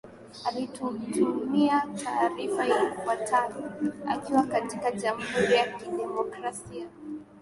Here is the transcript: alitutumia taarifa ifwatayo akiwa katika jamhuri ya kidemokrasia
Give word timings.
alitutumia 0.45 1.87
taarifa 2.03 2.67
ifwatayo 2.67 3.71
akiwa 4.07 4.43
katika 4.45 4.91
jamhuri 4.91 5.53
ya 5.53 5.77
kidemokrasia 5.77 6.87